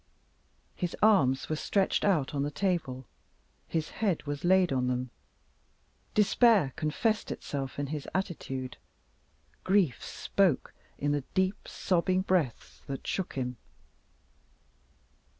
[0.75, 3.05] His arms were stretched out on the table;
[3.67, 5.11] his head was laid on them,
[6.15, 8.77] despair confessed itself in his attitude;
[9.63, 13.57] grief spoke in the deep sobbing breaths that shook him.